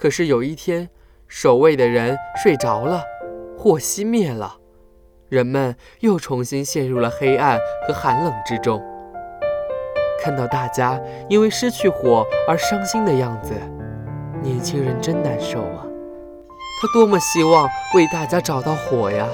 [0.00, 0.88] 可是有一天，
[1.28, 3.04] 守卫的人睡着了，
[3.58, 4.56] 火熄灭了，
[5.28, 8.82] 人们又重新陷入了黑暗和寒冷之中。
[10.24, 10.98] 看到大家
[11.28, 13.52] 因为失去火而伤心的样子，
[14.40, 15.84] 年轻人真难受啊！
[16.80, 19.28] 他多么希望为大家找到火呀！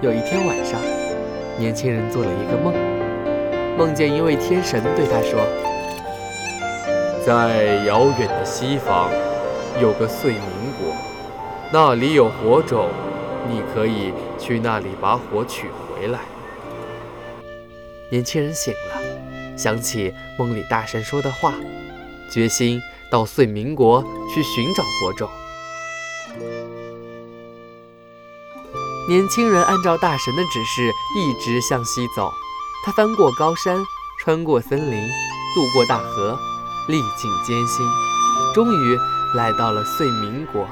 [0.00, 0.80] 有一天晚上，
[1.58, 2.72] 年轻人做了一个梦，
[3.76, 5.40] 梦见一位天神对他说
[7.24, 9.08] ：“在遥远的西方，
[9.80, 10.42] 有个碎民
[10.78, 10.94] 国，
[11.72, 12.88] 那里有火种，
[13.48, 16.18] 你可以去那里把火取回来。”
[18.10, 19.00] 年轻人醒了。
[19.54, 21.52] 想起梦里大神说的话，
[22.30, 24.02] 决心到遂民国
[24.34, 25.28] 去寻找火种。
[29.08, 32.32] 年轻人按照大神的指示，一直向西走。
[32.84, 33.84] 他翻过高山，
[34.20, 35.08] 穿过森林，
[35.54, 36.36] 渡过大河，
[36.88, 37.86] 历尽艰辛，
[38.54, 38.98] 终于
[39.36, 40.66] 来到了遂民国。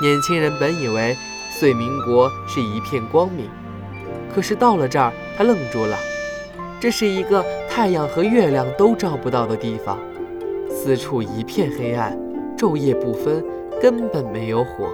[0.00, 1.16] 年轻人本以为
[1.50, 3.48] 遂民国是一片光明。
[4.34, 5.96] 可是到了这儿，他愣住了。
[6.80, 9.98] 这是一个太阳和月亮都照不到的地方，
[10.70, 12.18] 四处一片黑暗，
[12.56, 13.44] 昼夜不分，
[13.80, 14.88] 根本没有火。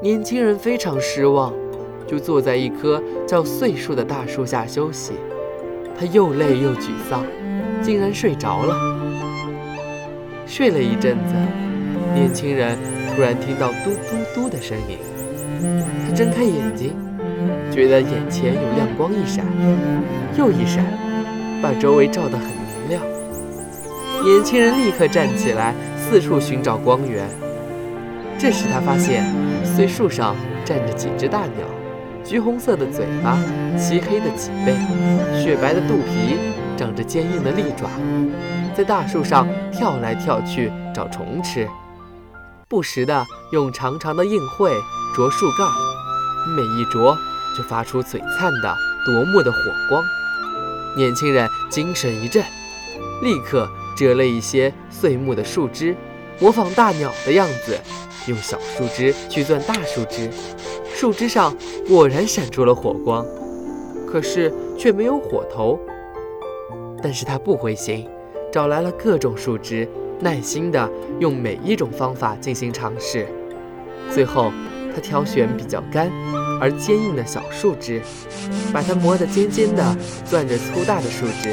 [0.00, 1.52] 年轻人非常失望，
[2.06, 5.14] 就坐在一棵叫岁树的大树下休息。
[5.98, 7.24] 他又累又沮丧，
[7.82, 8.74] 竟然睡着了。
[10.46, 11.34] 睡了一阵子，
[12.14, 12.78] 年轻人
[13.14, 14.98] 突然听到嘟嘟嘟的声音，
[16.06, 16.92] 他睁开眼睛。
[17.70, 19.44] 觉得眼前有亮光一闪
[20.38, 20.82] 又一闪，
[21.60, 23.02] 把周围照得很明亮。
[24.24, 27.28] 年轻人立刻站起来，四处寻找光源。
[28.38, 29.24] 这时他发现
[29.64, 31.66] 碎树上站着几只大鸟，
[32.28, 33.38] 橘红色的嘴巴，
[33.78, 34.74] 漆黑的脊背，
[35.40, 36.36] 雪白的肚皮，
[36.76, 37.88] 长着坚硬的利爪，
[38.76, 41.68] 在大树上跳来跳去找虫吃，
[42.68, 44.72] 不时地用长长的硬喙
[45.14, 45.68] 啄树干，
[46.56, 47.16] 每一啄。
[47.56, 48.76] 就发出璀璨的
[49.06, 50.04] 夺目的火光，
[50.94, 52.44] 年轻人精神一振，
[53.22, 53.66] 立刻
[53.96, 55.96] 折了一些碎木的树枝，
[56.38, 57.80] 模仿大鸟的样子，
[58.26, 60.28] 用小树枝去钻大树枝，
[60.98, 61.54] 树枝上
[61.86, 63.22] 果然闪出了火光，
[64.10, 65.78] 可是却没有火头。
[67.02, 68.08] 但是他不灰心，
[68.50, 69.86] 找来了各种树枝，
[70.20, 73.26] 耐心地用每一种方法进行尝试，
[74.10, 74.50] 最后
[74.94, 76.10] 他挑选比较干。
[76.62, 78.00] 而坚硬的小树枝，
[78.72, 79.84] 把它磨得尖尖的，
[80.24, 81.52] 攥着粗大的树枝，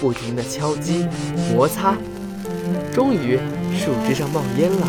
[0.00, 1.06] 不停地敲击、
[1.52, 1.94] 摩擦，
[2.90, 3.36] 终于
[3.76, 4.86] 树枝上冒烟了，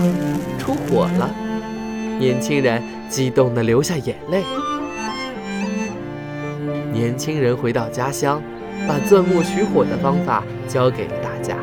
[0.58, 1.36] 出火了。
[2.18, 4.44] 年轻人激动地流下眼泪。
[6.91, 8.41] 年轻人回到家乡，
[8.88, 11.57] 把钻木取火的方法教给了大家。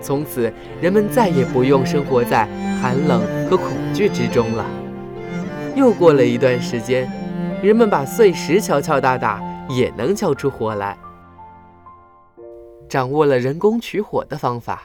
[0.00, 2.48] 从此，人们再也不用生活在
[2.80, 4.64] 寒冷和恐惧之中了。
[5.76, 7.10] 又过了一段时间，
[7.62, 10.96] 人们把碎石敲敲打打也能敲出火来。
[12.88, 14.82] 掌握了人工取火的方法，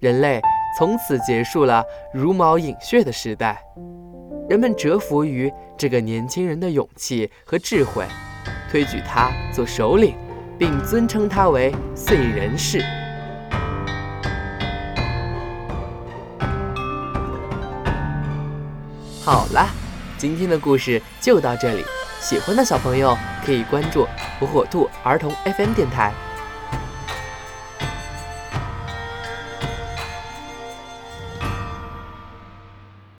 [0.00, 0.40] 人类
[0.78, 3.62] 从此结束了茹毛饮血的时代。
[4.48, 8.04] 人们折服于这个年轻人的勇气和智慧，
[8.70, 10.14] 推举他做首领，
[10.56, 12.80] 并尊称他为燧人氏。
[19.24, 19.66] 好了。
[20.18, 21.84] 今天的故事就到这里，
[22.20, 23.14] 喜欢的小朋友
[23.44, 24.06] 可以关注
[24.40, 26.10] 火火兔儿童 FM 电台。